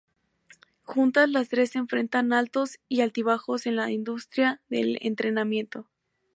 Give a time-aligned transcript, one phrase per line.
[0.81, 5.85] Juntas las tres enfrentan altos y altibajos en la industria del entretenimiento.